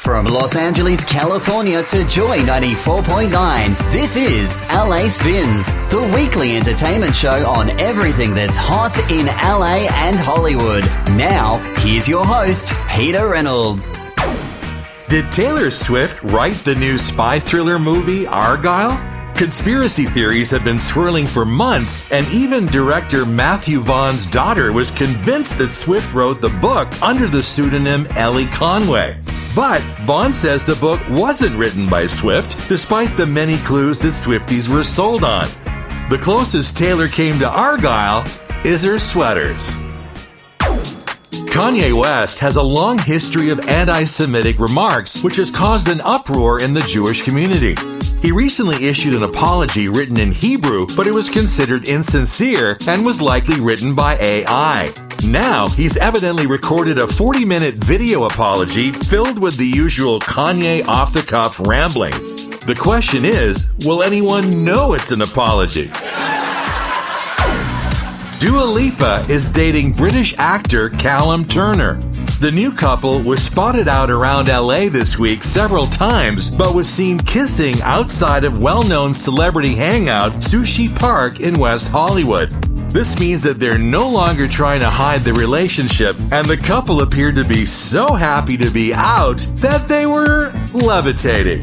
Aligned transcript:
From 0.00 0.24
Los 0.24 0.56
Angeles, 0.56 1.04
California 1.04 1.82
to 1.82 2.08
Joy 2.08 2.38
94.9, 2.38 3.92
this 3.92 4.16
is 4.16 4.56
LA 4.70 5.06
Spinz, 5.10 5.66
the 5.90 6.12
weekly 6.16 6.56
entertainment 6.56 7.14
show 7.14 7.46
on 7.46 7.68
everything 7.78 8.34
that's 8.34 8.56
hot 8.56 8.96
in 9.10 9.26
LA 9.26 9.86
and 10.02 10.16
Hollywood. 10.16 10.84
Now, 11.18 11.58
here's 11.80 12.08
your 12.08 12.24
host, 12.24 12.72
Peter 12.88 13.28
Reynolds. 13.28 13.92
Did 15.08 15.30
Taylor 15.30 15.70
Swift 15.70 16.22
write 16.22 16.56
the 16.64 16.74
new 16.74 16.96
spy 16.96 17.38
thriller 17.38 17.78
movie 17.78 18.24
Argylle? 18.24 18.96
Conspiracy 19.36 20.04
theories 20.06 20.50
have 20.50 20.64
been 20.64 20.78
swirling 20.78 21.26
for 21.26 21.44
months, 21.44 22.10
and 22.10 22.26
even 22.28 22.64
director 22.64 23.26
Matthew 23.26 23.80
Vaughn's 23.80 24.24
daughter 24.24 24.72
was 24.72 24.90
convinced 24.90 25.58
that 25.58 25.68
Swift 25.68 26.12
wrote 26.14 26.40
the 26.40 26.48
book 26.60 26.90
under 27.02 27.28
the 27.28 27.42
pseudonym 27.42 28.06
Ellie 28.12 28.46
Conway. 28.46 29.18
But 29.54 29.80
Vaughn 30.02 30.32
says 30.32 30.64
the 30.64 30.76
book 30.76 31.00
wasn't 31.10 31.56
written 31.56 31.88
by 31.88 32.06
Swift, 32.06 32.56
despite 32.68 33.08
the 33.16 33.26
many 33.26 33.56
clues 33.58 33.98
that 34.00 34.14
Swifties 34.14 34.68
were 34.68 34.84
sold 34.84 35.24
on. 35.24 35.48
The 36.08 36.18
closest 36.18 36.76
Taylor 36.76 37.08
came 37.08 37.38
to 37.40 37.46
Argylle 37.46 38.26
is 38.64 38.84
her 38.84 38.98
sweaters. 38.98 39.68
Kanye 41.50 41.92
West 41.92 42.38
has 42.38 42.56
a 42.56 42.62
long 42.62 42.96
history 42.98 43.50
of 43.50 43.68
anti 43.68 44.04
Semitic 44.04 44.60
remarks, 44.60 45.22
which 45.22 45.36
has 45.36 45.50
caused 45.50 45.88
an 45.88 46.00
uproar 46.02 46.60
in 46.60 46.72
the 46.72 46.80
Jewish 46.82 47.24
community. 47.24 47.74
He 48.22 48.32
recently 48.32 48.86
issued 48.86 49.14
an 49.14 49.22
apology 49.22 49.88
written 49.88 50.20
in 50.20 50.30
Hebrew, 50.30 50.86
but 50.94 51.06
it 51.06 51.14
was 51.14 51.30
considered 51.30 51.88
insincere 51.88 52.76
and 52.86 53.04
was 53.04 53.18
likely 53.18 53.60
written 53.60 53.94
by 53.94 54.18
AI. 54.18 54.92
Now, 55.24 55.68
he's 55.68 55.96
evidently 55.96 56.46
recorded 56.46 56.98
a 56.98 57.06
40 57.08 57.46
minute 57.46 57.76
video 57.76 58.24
apology 58.24 58.92
filled 58.92 59.42
with 59.42 59.56
the 59.56 59.66
usual 59.66 60.20
Kanye 60.20 60.86
off 60.86 61.14
the 61.14 61.22
cuff 61.22 61.60
ramblings. 61.60 62.60
The 62.60 62.74
question 62.74 63.24
is 63.24 63.68
will 63.86 64.02
anyone 64.02 64.64
know 64.64 64.92
it's 64.92 65.12
an 65.12 65.22
apology? 65.22 65.86
Dua 68.38 68.64
Lipa 68.64 69.26
is 69.30 69.48
dating 69.48 69.94
British 69.94 70.34
actor 70.36 70.90
Callum 70.90 71.46
Turner. 71.46 71.98
The 72.40 72.50
new 72.50 72.72
couple 72.72 73.20
was 73.20 73.42
spotted 73.42 73.86
out 73.86 74.10
around 74.10 74.48
LA 74.48 74.88
this 74.88 75.18
week 75.18 75.42
several 75.42 75.84
times, 75.84 76.48
but 76.48 76.74
was 76.74 76.88
seen 76.88 77.18
kissing 77.18 77.78
outside 77.82 78.44
of 78.44 78.62
well 78.62 78.82
known 78.82 79.12
celebrity 79.12 79.74
hangout 79.74 80.32
Sushi 80.32 80.88
Park 80.98 81.40
in 81.40 81.52
West 81.58 81.88
Hollywood. 81.88 82.48
This 82.90 83.20
means 83.20 83.42
that 83.42 83.60
they're 83.60 83.76
no 83.76 84.08
longer 84.08 84.48
trying 84.48 84.80
to 84.80 84.88
hide 84.88 85.20
the 85.20 85.34
relationship, 85.34 86.16
and 86.32 86.46
the 86.46 86.56
couple 86.56 87.02
appeared 87.02 87.36
to 87.36 87.44
be 87.44 87.66
so 87.66 88.14
happy 88.14 88.56
to 88.56 88.70
be 88.70 88.94
out 88.94 89.36
that 89.56 89.86
they 89.86 90.06
were 90.06 90.50
levitating. 90.72 91.60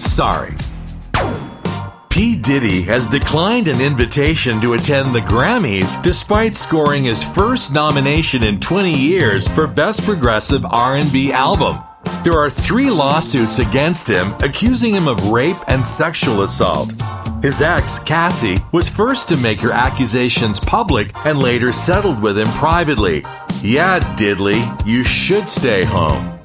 Sorry. 0.00 0.52
P. 2.12 2.36
Diddy 2.36 2.82
has 2.82 3.08
declined 3.08 3.68
an 3.68 3.80
invitation 3.80 4.60
to 4.60 4.74
attend 4.74 5.14
the 5.14 5.20
Grammys 5.20 6.00
despite 6.02 6.54
scoring 6.54 7.04
his 7.04 7.24
first 7.24 7.72
nomination 7.72 8.44
in 8.44 8.60
20 8.60 8.94
years 8.94 9.48
for 9.48 9.66
Best 9.66 10.04
Progressive 10.04 10.62
R&B 10.66 11.32
Album. 11.32 11.78
There 12.22 12.38
are 12.38 12.50
three 12.50 12.90
lawsuits 12.90 13.60
against 13.60 14.06
him 14.06 14.34
accusing 14.40 14.92
him 14.92 15.08
of 15.08 15.30
rape 15.30 15.56
and 15.68 15.82
sexual 15.82 16.42
assault. 16.42 16.92
His 17.40 17.62
ex, 17.62 17.98
Cassie, 18.00 18.62
was 18.72 18.90
first 18.90 19.26
to 19.30 19.38
make 19.38 19.60
her 19.60 19.72
accusations 19.72 20.60
public 20.60 21.12
and 21.24 21.38
later 21.38 21.72
settled 21.72 22.20
with 22.20 22.38
him 22.38 22.48
privately. 22.48 23.24
Yeah, 23.62 24.00
Diddley, 24.16 24.86
you 24.86 25.02
should 25.02 25.48
stay 25.48 25.82
home. 25.82 26.41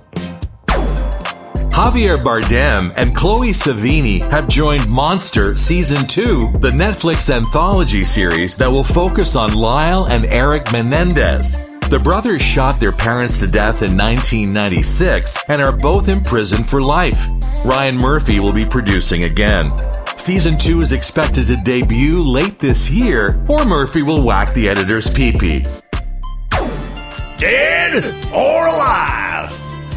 Javier 1.78 2.18
Bardem 2.18 2.92
and 2.98 3.16
Chloe 3.16 3.52
Sevigny 3.52 4.20
have 4.32 4.48
joined 4.48 4.90
Monster 4.90 5.56
Season 5.56 6.08
2, 6.08 6.54
the 6.54 6.72
Netflix 6.72 7.30
anthology 7.30 8.02
series 8.02 8.56
that 8.56 8.68
will 8.68 8.84
focus 8.84 9.36
on 9.36 9.54
Lyle 9.54 10.08
and 10.08 10.26
Eric 10.26 10.72
Menendez. 10.72 11.60
The 11.92 12.02
brothers 12.04 12.42
shot 12.42 12.80
their 12.80 12.92
parents 12.92 13.40
to 13.42 13.46
death 13.46 13.84
in 13.84 13.96
1996 13.96 15.38
and 15.50 15.62
are 15.62 15.78
both 15.78 16.10
in 16.10 16.22
prison 16.22 16.64
for 16.64 16.82
life. 16.82 17.28
Ryan 17.64 17.98
Murphy 17.98 18.40
will 18.40 18.54
be 18.54 18.66
producing 18.66 19.26
again. 19.26 19.72
Season 20.18 20.58
2 20.58 20.82
is 20.82 20.94
expected 20.94 21.46
to 21.46 21.58
debut 21.58 22.24
late 22.24 22.58
this 22.58 22.90
year, 22.90 23.40
or 23.48 23.66
Murphy 23.66 24.02
will 24.02 24.24
whack 24.24 24.52
the 24.56 24.68
editor's 24.68 25.14
pee 25.14 25.32
pee. 25.32 25.64
Dead 27.38 28.04
or 28.34 28.66
alive? 28.66 29.27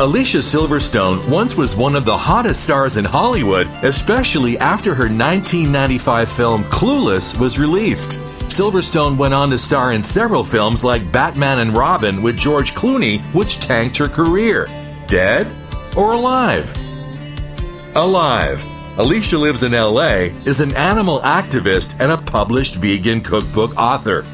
Alicia 0.00 0.38
Silverstone 0.38 1.28
once 1.28 1.58
was 1.58 1.76
one 1.76 1.94
of 1.94 2.06
the 2.06 2.16
hottest 2.16 2.64
stars 2.64 2.96
in 2.96 3.04
Hollywood, 3.04 3.66
especially 3.82 4.56
after 4.56 4.94
her 4.94 5.04
1995 5.04 6.32
film 6.32 6.64
Clueless 6.64 7.38
was 7.38 7.58
released. 7.58 8.12
Silverstone 8.48 9.18
went 9.18 9.34
on 9.34 9.50
to 9.50 9.58
star 9.58 9.92
in 9.92 10.02
several 10.02 10.42
films 10.42 10.82
like 10.82 11.12
Batman 11.12 11.58
and 11.58 11.76
Robin 11.76 12.22
with 12.22 12.38
George 12.38 12.72
Clooney, 12.72 13.20
which 13.34 13.60
tanked 13.60 13.98
her 13.98 14.08
career. 14.08 14.68
Dead 15.06 15.46
or 15.94 16.12
alive? 16.12 16.74
Alive. 17.94 18.64
Alicia 18.96 19.36
lives 19.36 19.64
in 19.64 19.72
LA, 19.72 20.30
is 20.46 20.60
an 20.60 20.74
animal 20.76 21.20
activist, 21.20 21.94
and 22.00 22.10
a 22.10 22.16
published 22.16 22.76
vegan 22.76 23.20
cookbook 23.20 23.76
author. 23.76 24.24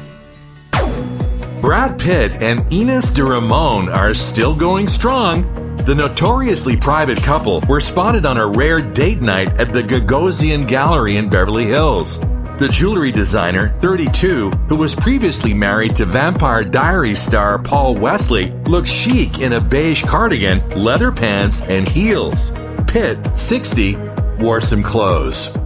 Brad 1.67 1.99
Pitt 1.99 2.31
and 2.41 2.71
Ines 2.71 3.11
de 3.11 3.25
Ramon 3.25 3.89
are 3.89 4.13
still 4.13 4.55
going 4.55 4.87
strong. 4.87 5.43
The 5.87 5.95
notoriously 5.95 6.75
private 6.75 7.17
couple 7.19 7.61
were 7.61 7.79
spotted 7.79 8.25
on 8.25 8.35
a 8.35 8.45
rare 8.45 8.81
date 8.81 9.21
night 9.21 9.57
at 9.57 9.71
the 9.71 9.81
Gagosian 9.81 10.67
Gallery 10.67 11.15
in 11.15 11.29
Beverly 11.29 11.63
Hills. 11.63 12.19
The 12.59 12.67
jewelry 12.69 13.09
designer, 13.09 13.69
32, 13.79 14.49
who 14.49 14.75
was 14.75 14.93
previously 14.93 15.53
married 15.53 15.95
to 15.95 16.05
Vampire 16.05 16.65
Diaries 16.65 17.21
star 17.21 17.57
Paul 17.57 17.95
Wesley, 17.95 18.51
looked 18.65 18.89
chic 18.89 19.39
in 19.39 19.53
a 19.53 19.61
beige 19.61 20.03
cardigan, 20.03 20.69
leather 20.71 21.09
pants, 21.09 21.61
and 21.61 21.87
heels. 21.87 22.51
Pitt, 22.85 23.17
60, 23.33 23.95
wore 24.39 24.59
some 24.59 24.83
clothes. 24.83 25.57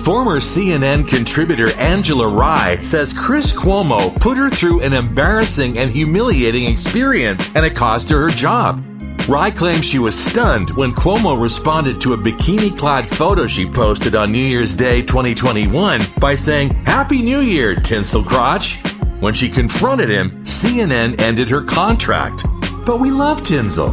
Former 0.00 0.40
CNN 0.40 1.06
contributor 1.06 1.72
Angela 1.72 2.28
Rye 2.28 2.80
says 2.80 3.12
Chris 3.12 3.52
Cuomo 3.52 4.18
put 4.20 4.36
her 4.36 4.48
through 4.48 4.80
an 4.80 4.92
embarrassing 4.92 5.78
and 5.78 5.90
humiliating 5.90 6.64
experience 6.70 7.54
and 7.54 7.64
it 7.64 7.74
cost 7.74 8.08
her 8.08 8.22
her 8.22 8.30
job. 8.30 8.84
Rye 9.28 9.50
claims 9.50 9.84
she 9.84 9.98
was 9.98 10.18
stunned 10.18 10.70
when 10.70 10.94
Cuomo 10.94 11.40
responded 11.40 12.00
to 12.00 12.14
a 12.14 12.16
bikini 12.16 12.76
clad 12.76 13.04
photo 13.04 13.46
she 13.46 13.66
posted 13.66 14.14
on 14.14 14.32
New 14.32 14.38
Year's 14.38 14.74
Day 14.74 15.02
2021 15.02 16.00
by 16.18 16.34
saying, 16.34 16.70
Happy 16.86 17.20
New 17.20 17.40
Year, 17.40 17.74
tinsel 17.74 18.24
crotch. 18.24 18.80
When 19.20 19.34
she 19.34 19.50
confronted 19.50 20.10
him, 20.10 20.30
CNN 20.44 21.20
ended 21.20 21.50
her 21.50 21.62
contract. 21.62 22.44
But 22.86 23.00
we 23.00 23.10
love 23.10 23.42
Tinsel. 23.42 23.90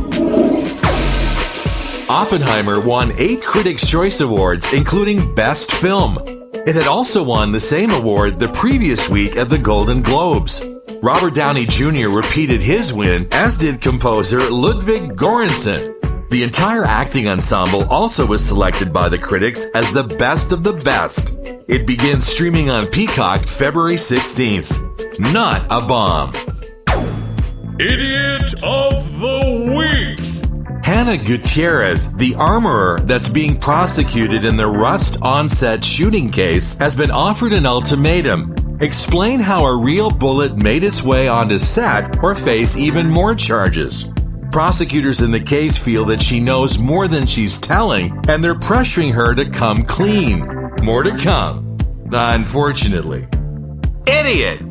Oppenheimer 2.10 2.80
won 2.80 3.12
eight 3.18 3.44
Critics' 3.44 3.88
Choice 3.88 4.22
Awards, 4.22 4.72
including 4.74 5.34
Best 5.34 5.72
Film. 5.72 6.20
It 6.54 6.76
had 6.76 6.86
also 6.86 7.24
won 7.24 7.52
the 7.52 7.60
same 7.60 7.90
award 7.90 8.40
the 8.40 8.50
previous 8.50 9.10
week 9.10 9.36
at 9.38 9.50
the 9.50 9.58
Golden 9.58 10.04
Globes. 10.04 10.64
Robert 11.02 11.34
Downey 11.34 11.66
Jr. 11.66 12.10
repeated 12.10 12.62
his 12.62 12.94
win, 12.94 13.28
as 13.31 13.57
did 13.57 13.81
composer 13.81 14.40
Ludwig 14.40 15.16
Göransson. 15.16 16.30
The 16.30 16.44
entire 16.44 16.86
acting 16.86 17.28
ensemble 17.28 17.88
also 17.90 18.28
was 18.28 18.46
selected 18.46 18.94
by 18.94 19.10
the 19.10 19.18
critics 19.18 19.66
as 19.74 19.92
the 19.92 20.04
best 20.04 20.51
of 20.51 20.63
the 20.63 20.74
best. 20.74 21.36
It 21.68 21.88
begins 21.88 22.28
streaming 22.28 22.69
on 22.69 22.86
Peacock 22.86 23.42
February 23.42 23.96
16th. 23.96 25.19
Not 25.34 25.66
a 25.72 25.81
bomb. 25.86 26.34
Idiot 27.80 28.63
of 28.63 29.19
the. 29.19 29.44
Hannah 30.95 31.18
Gutierrez, 31.18 32.13
the 32.13 32.36
armorer 32.36 33.01
that's 33.01 33.27
being 33.27 33.59
prosecuted 33.59 34.45
in 34.45 34.56
the 34.56 34.65
Rust 34.65 35.18
onset 35.21 35.83
shooting 35.83 36.30
case, 36.31 36.77
has 36.77 36.95
been 36.95 37.12
offered 37.12 37.51
an 37.51 37.65
ultimatum. 37.65 38.56
Explain 38.80 39.42
how 39.42 39.65
a 39.65 39.75
real 39.75 40.09
bullet 40.09 40.56
made 40.56 40.86
its 40.86 41.03
way 41.03 41.27
onto 41.27 41.59
set 41.59 42.24
or 42.24 42.33
face 42.33 42.77
even 42.77 43.09
more 43.09 43.36
charges. 43.36 44.06
Prosecutors 44.53 45.19
in 45.19 45.31
the 45.31 45.39
case 45.42 45.77
feel 45.77 46.06
that 46.06 46.21
she 46.21 46.39
knows 46.39 46.77
more 46.77 47.09
than 47.09 47.25
she's 47.25 47.57
telling, 47.57 48.18
and 48.30 48.41
they're 48.41 48.56
pressuring 48.56 49.12
her 49.12 49.36
to 49.36 49.50
come 49.50 49.83
clean. 49.83 50.48
More 50.81 51.03
to 51.03 51.18
come. 51.18 51.77
Unfortunately. 52.09 53.27
Idiot! 54.07 54.62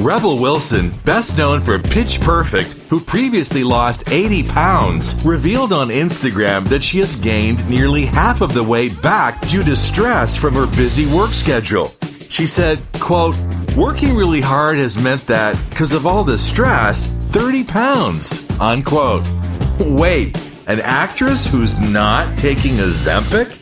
Rebel 0.00 0.38
Wilson, 0.40 0.98
best 1.04 1.36
known 1.36 1.60
for 1.60 1.78
Pitch 1.78 2.22
Perfect, 2.22 2.72
who 2.88 3.00
previously 3.00 3.62
lost 3.62 4.10
80 4.10 4.44
pounds, 4.44 5.22
revealed 5.26 5.74
on 5.74 5.90
Instagram 5.90 6.66
that 6.68 6.82
she 6.82 6.98
has 7.00 7.16
gained 7.16 7.68
nearly 7.68 8.06
half 8.06 8.40
of 8.40 8.54
the 8.54 8.64
weight 8.64 9.00
back 9.02 9.46
due 9.46 9.62
to 9.62 9.76
stress 9.76 10.34
from 10.34 10.54
her 10.54 10.66
busy 10.66 11.04
work 11.14 11.32
schedule. 11.32 11.92
She 12.30 12.46
said, 12.46 12.82
quote, 12.94 13.36
working 13.76 14.14
really 14.16 14.40
hard 14.40 14.78
has 14.78 14.96
meant 14.96 15.26
that, 15.26 15.60
because 15.68 15.92
of 15.92 16.06
all 16.06 16.24
the 16.24 16.38
stress, 16.38 17.08
30 17.32 17.64
pounds, 17.64 18.42
unquote. 18.58 19.28
Wait, 19.78 20.34
an 20.66 20.80
actress 20.80 21.46
who's 21.46 21.78
not 21.78 22.38
taking 22.38 22.76
Ozempic? 22.76 23.59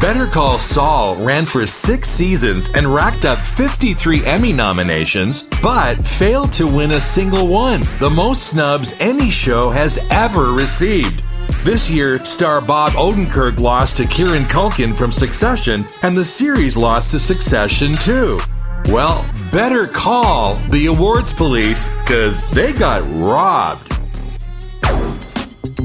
Better 0.00 0.26
Call 0.26 0.58
Saul 0.58 1.16
ran 1.16 1.44
for 1.44 1.66
six 1.66 2.08
seasons 2.08 2.70
and 2.72 2.92
racked 2.92 3.26
up 3.26 3.44
53 3.44 4.24
Emmy 4.24 4.50
nominations, 4.50 5.46
but 5.62 6.06
failed 6.06 6.52
to 6.54 6.66
win 6.66 6.92
a 6.92 7.00
single 7.00 7.46
one, 7.46 7.82
the 7.98 8.08
most 8.08 8.46
snubs 8.46 8.94
any 8.98 9.28
show 9.28 9.68
has 9.68 9.98
ever 10.08 10.52
received. 10.52 11.22
This 11.64 11.90
year, 11.90 12.24
star 12.24 12.62
Bob 12.62 12.92
Odenkirk 12.92 13.60
lost 13.60 13.98
to 13.98 14.06
Kieran 14.06 14.46
Culkin 14.46 14.96
from 14.96 15.12
Succession, 15.12 15.86
and 16.00 16.16
the 16.16 16.24
series 16.24 16.78
lost 16.78 17.10
to 17.10 17.18
Succession 17.18 17.94
too. 17.94 18.40
Well, 18.86 19.30
better 19.52 19.86
call 19.86 20.54
the 20.70 20.86
awards 20.86 21.34
police, 21.34 21.94
because 21.98 22.50
they 22.52 22.72
got 22.72 23.02
robbed. 23.20 23.99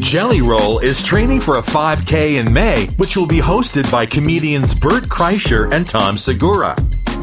Jelly 0.06 0.44
Roll 0.44 0.78
is 0.78 1.02
training 1.02 1.42
for 1.42 1.58
a 1.58 1.64
5K 1.64 2.36
in 2.36 2.54
May, 2.54 2.86
which 2.98 3.18
will 3.18 3.26
be 3.26 3.40
hosted 3.40 3.92
by 3.92 4.06
comedians 4.06 4.72
Bert 4.72 5.06
Kreischer 5.06 5.74
and 5.74 5.86
Tom 5.86 6.16
Segura. 6.20 6.76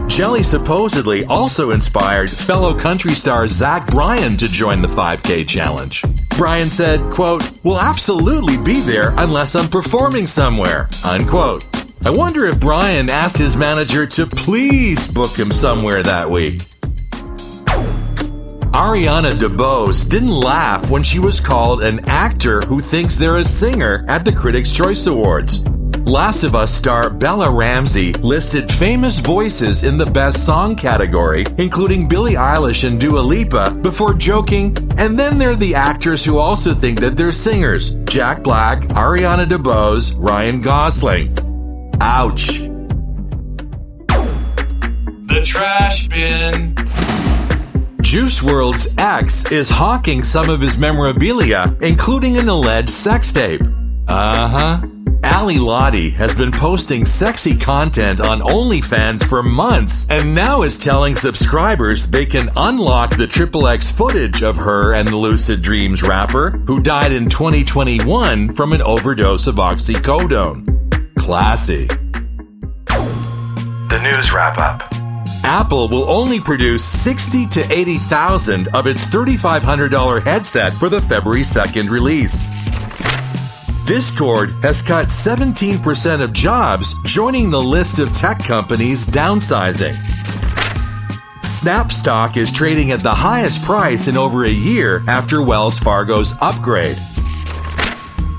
Jelly 0.08 0.42
supposedly 0.42 1.24
also 1.26 1.70
inspired 1.70 2.28
fellow 2.28 2.76
country 2.76 3.14
star 3.14 3.46
Zach 3.46 3.86
Bryan 3.86 4.36
to 4.36 4.48
join 4.48 4.82
the 4.82 4.88
5K 4.88 5.46
challenge. 5.46 6.02
Bryan 6.30 6.68
said, 6.68 7.00
quote, 7.12 7.52
We'll 7.62 7.80
absolutely 7.80 8.58
be 8.58 8.80
there 8.80 9.14
unless 9.16 9.54
I'm 9.54 9.70
performing 9.70 10.26
somewhere, 10.26 10.88
unquote. 11.04 11.64
I 12.04 12.10
wonder 12.10 12.46
if 12.46 12.58
Bryan 12.58 13.08
asked 13.08 13.38
his 13.38 13.56
manager 13.56 14.08
to 14.08 14.26
please 14.26 15.06
book 15.06 15.38
him 15.38 15.52
somewhere 15.52 16.02
that 16.02 16.28
week. 16.28 16.62
Ariana 18.72 19.32
DeBose 19.32 20.08
didn't 20.08 20.30
laugh 20.30 20.88
when 20.88 21.02
she 21.02 21.18
was 21.18 21.40
called 21.40 21.82
an 21.82 22.08
actor 22.08 22.62
who 22.62 22.80
thinks 22.80 23.16
they're 23.16 23.36
a 23.36 23.44
singer 23.44 24.02
at 24.08 24.24
the 24.24 24.32
Critics' 24.32 24.72
Choice 24.72 25.06
Awards. 25.06 25.62
Last 26.06 26.42
of 26.42 26.54
Us 26.54 26.72
star 26.72 27.10
Bella 27.10 27.50
Ramsey 27.50 28.14
listed 28.14 28.72
famous 28.72 29.18
voices 29.18 29.82
in 29.82 29.98
the 29.98 30.06
Best 30.06 30.46
Song 30.46 30.74
category, 30.74 31.44
including 31.58 32.08
Billie 32.08 32.32
Eilish 32.32 32.88
and 32.88 32.98
Dua 32.98 33.20
Lipa, 33.20 33.72
before 33.82 34.14
joking, 34.14 34.74
and 34.96 35.18
then 35.18 35.36
there 35.36 35.50
are 35.50 35.56
the 35.56 35.74
actors 35.74 36.24
who 36.24 36.38
also 36.38 36.72
think 36.72 36.98
that 37.00 37.14
they're 37.14 37.30
singers 37.30 37.96
Jack 38.04 38.42
Black, 38.42 38.84
Ariana 38.94 39.46
DeBose, 39.46 40.14
Ryan 40.16 40.62
Gosling. 40.62 41.36
Ouch. 42.00 42.46
The 45.28 45.42
trash 45.44 46.08
bin. 46.08 46.74
Juice 48.12 48.40
WRLD's 48.40 48.94
ex 48.98 49.50
is 49.50 49.70
hawking 49.70 50.22
some 50.22 50.50
of 50.50 50.60
his 50.60 50.76
memorabilia, 50.76 51.74
including 51.80 52.36
an 52.36 52.46
alleged 52.46 52.90
sex 52.90 53.32
tape. 53.32 53.62
Uh 54.06 54.48
huh. 54.48 54.86
Ally 55.22 55.54
Lotti 55.54 56.12
has 56.12 56.34
been 56.34 56.52
posting 56.52 57.06
sexy 57.06 57.56
content 57.56 58.20
on 58.20 58.42
OnlyFans 58.42 59.24
for 59.24 59.42
months 59.42 60.06
and 60.10 60.34
now 60.34 60.60
is 60.60 60.76
telling 60.76 61.14
subscribers 61.14 62.06
they 62.06 62.26
can 62.26 62.50
unlock 62.54 63.16
the 63.16 63.26
Triple 63.26 63.66
X 63.66 63.90
footage 63.90 64.42
of 64.42 64.56
her 64.56 64.92
and 64.92 65.08
the 65.08 65.16
Lucid 65.16 65.62
Dreams 65.62 66.02
rapper, 66.02 66.50
who 66.50 66.80
died 66.80 67.14
in 67.14 67.30
2021 67.30 68.54
from 68.54 68.74
an 68.74 68.82
overdose 68.82 69.46
of 69.46 69.54
oxycodone. 69.54 71.16
Classy. 71.16 71.86
The 73.88 74.00
news 74.02 74.30
wrap 74.32 74.58
up. 74.58 75.01
Apple 75.44 75.88
will 75.88 76.08
only 76.08 76.40
produce 76.40 76.84
60 76.84 77.46
to 77.48 77.72
80,000 77.72 78.68
of 78.68 78.86
its 78.86 79.04
$3,500 79.06 80.22
headset 80.22 80.72
for 80.74 80.88
the 80.88 81.02
February 81.02 81.42
2nd 81.42 81.90
release. 81.90 82.48
Discord 83.84 84.50
has 84.62 84.80
cut 84.80 85.06
17% 85.06 86.20
of 86.20 86.32
jobs, 86.32 86.94
joining 87.04 87.50
the 87.50 87.60
list 87.60 87.98
of 87.98 88.12
tech 88.12 88.38
companies 88.38 89.04
downsizing. 89.04 89.96
Snap 91.44 91.90
stock 91.90 92.36
is 92.36 92.52
trading 92.52 92.92
at 92.92 93.02
the 93.02 93.10
highest 93.10 93.62
price 93.64 94.06
in 94.06 94.16
over 94.16 94.44
a 94.44 94.50
year 94.50 95.02
after 95.08 95.42
Wells 95.42 95.78
Fargo's 95.78 96.34
upgrade. 96.40 96.96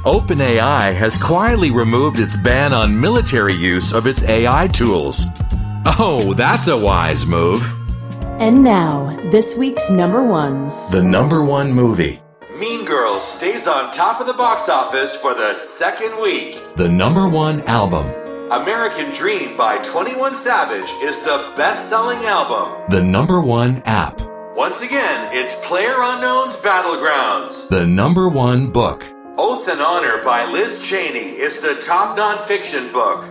OpenAI 0.06 0.96
has 0.96 1.18
quietly 1.18 1.72
removed 1.72 2.20
its 2.20 2.36
ban 2.38 2.74
on 2.74 3.00
military 3.00 3.54
use 3.54 3.94
of 3.94 4.08
its 4.08 4.24
AI 4.24 4.68
tools. 4.68 5.26
Oh, 5.86 6.34
that's 6.34 6.68
a 6.68 6.78
wise 6.78 7.26
move. 7.26 7.62
And 8.40 8.64
now, 8.64 9.20
this 9.32 9.58
week's 9.58 9.90
number 9.90 10.24
ones. 10.24 10.90
The 10.90 11.04
number 11.04 11.44
one 11.44 11.74
movie. 11.74 12.22
Mean 12.58 12.86
Girls 12.86 13.24
stays 13.28 13.68
on 13.68 13.92
top 13.92 14.22
of 14.22 14.28
the 14.28 14.34
box 14.34 14.70
office 14.70 15.16
for 15.16 15.34
the 15.34 15.54
second 15.56 16.22
week. 16.22 16.58
The 16.78 16.88
number 16.88 17.28
one 17.28 17.62
album. 17.62 18.08
American 18.52 19.12
Dream 19.12 19.58
by 19.58 19.78
21 19.80 20.36
Savage 20.36 20.90
is 21.04 21.20
the 21.20 21.52
best 21.58 21.90
selling 21.90 22.20
album. 22.26 22.82
The 22.90 23.04
number 23.04 23.42
one 23.42 23.82
app. 23.86 24.22
Once 24.56 24.82
again, 24.82 25.30
it's 25.34 25.56
PlayerUnknown's 25.66 26.56
Battlegrounds. 26.58 27.68
The 27.68 27.86
number 27.86 28.30
one 28.30 28.72
book. 28.72 29.04
Oath 29.38 29.68
and 29.68 29.82
Honor 29.82 30.24
by 30.24 30.46
Liz 30.50 30.80
Cheney 30.88 31.38
is 31.40 31.60
the 31.60 31.76
top 31.86 32.18
nonfiction 32.18 32.94
book. 32.94 33.26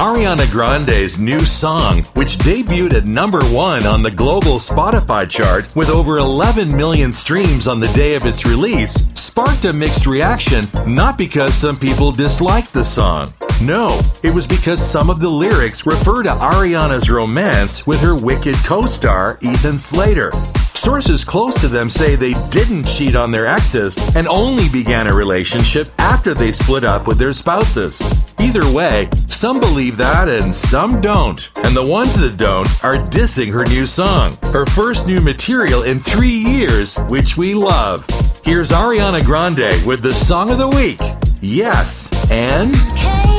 Ariana 0.00 0.50
Grande's 0.50 1.20
new 1.20 1.40
song, 1.40 2.04
which 2.14 2.38
debuted 2.38 2.94
at 2.94 3.04
number 3.04 3.40
one 3.50 3.84
on 3.84 4.02
the 4.02 4.10
global 4.10 4.56
Spotify 4.56 5.28
chart 5.28 5.76
with 5.76 5.90
over 5.90 6.16
11 6.16 6.74
million 6.74 7.12
streams 7.12 7.66
on 7.66 7.80
the 7.80 7.88
day 7.88 8.14
of 8.14 8.24
its 8.24 8.46
release, 8.46 8.94
sparked 9.12 9.66
a 9.66 9.72
mixed 9.74 10.06
reaction 10.06 10.66
not 10.86 11.18
because 11.18 11.52
some 11.52 11.76
people 11.76 12.12
disliked 12.12 12.72
the 12.72 12.82
song. 12.82 13.30
No, 13.62 14.00
it 14.22 14.34
was 14.34 14.46
because 14.46 14.80
some 14.80 15.10
of 15.10 15.20
the 15.20 15.28
lyrics 15.28 15.84
refer 15.84 16.22
to 16.22 16.30
Ariana's 16.30 17.10
romance 17.10 17.86
with 17.86 18.00
her 18.00 18.16
wicked 18.16 18.54
co 18.64 18.86
star, 18.86 19.38
Ethan 19.42 19.76
Slater. 19.76 20.32
Sources 20.72 21.26
close 21.26 21.60
to 21.60 21.68
them 21.68 21.90
say 21.90 22.16
they 22.16 22.32
didn't 22.48 22.84
cheat 22.84 23.14
on 23.14 23.30
their 23.30 23.46
exes 23.46 23.98
and 24.16 24.26
only 24.28 24.66
began 24.70 25.08
a 25.08 25.14
relationship 25.14 25.88
after 25.98 26.32
they 26.32 26.52
split 26.52 26.84
up 26.84 27.06
with 27.06 27.18
their 27.18 27.34
spouses. 27.34 28.00
Either 28.40 28.72
way, 28.72 29.08
some 29.28 29.60
believe 29.60 29.96
that 29.98 30.28
and 30.28 30.52
some 30.52 31.00
don't. 31.00 31.50
And 31.58 31.76
the 31.76 31.86
ones 31.86 32.18
that 32.20 32.38
don't 32.38 32.68
are 32.82 32.96
dissing 32.96 33.52
her 33.52 33.64
new 33.66 33.86
song, 33.86 34.36
her 34.52 34.64
first 34.66 35.06
new 35.06 35.20
material 35.20 35.82
in 35.82 36.00
three 36.00 36.38
years, 36.38 36.96
which 37.08 37.36
we 37.36 37.54
love. 37.54 38.04
Here's 38.42 38.70
Ariana 38.70 39.22
Grande 39.22 39.86
with 39.86 40.02
the 40.02 40.12
song 40.12 40.50
of 40.50 40.58
the 40.58 40.68
week. 40.68 41.00
Yes, 41.42 42.10
and. 42.30 43.29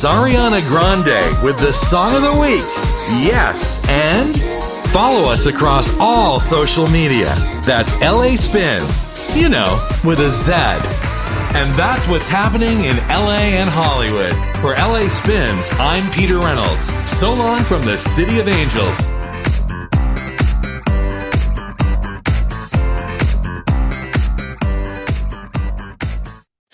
Was 0.00 0.10
Ariana 0.10 0.66
Grande 0.66 1.44
with 1.44 1.58
the 1.58 1.72
song 1.74 2.14
of 2.16 2.22
the 2.22 2.32
week. 2.32 2.64
Yes, 3.22 3.86
and 3.86 4.34
Follow 4.92 5.30
us 5.30 5.46
across 5.46 5.88
all 6.00 6.40
social 6.40 6.88
media. 6.88 7.32
That's 7.64 7.94
LA 8.00 8.34
Spinz, 8.34 9.36
you 9.40 9.48
know, 9.48 9.78
with 10.02 10.18
a 10.18 10.30
Z. 10.30 10.52
And 11.54 11.72
that's 11.74 12.08
what's 12.08 12.28
happening 12.28 12.82
in 12.84 12.96
LA 13.08 13.54
and 13.54 13.70
Hollywood. 13.70 14.34
For 14.56 14.74
LA 14.74 15.06
Spinz, 15.06 15.72
I'm 15.78 16.10
Peter 16.10 16.38
Reynolds. 16.38 16.86
So 17.08 17.32
long 17.32 17.62
from 17.62 17.82
the 17.82 17.96
City 17.96 18.40
of 18.40 18.48
Angels. 18.48 19.19